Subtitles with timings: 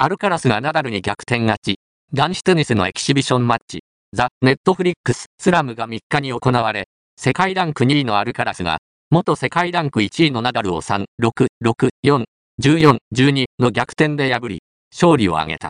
[0.00, 1.80] アルカラスがナダルに逆転勝ち。
[2.14, 3.82] 男子テニスのエキシビションマッチ。
[4.12, 6.86] ザ・ネットフリックス・スラムが3日に行われ、
[7.16, 8.78] 世界ランク2位のアルカラスが、
[9.10, 12.24] 元世界ランク1位のナダルを3、6、6、4、
[12.62, 14.60] 14、12の逆転で破り、
[14.94, 15.66] 勝利を挙げた。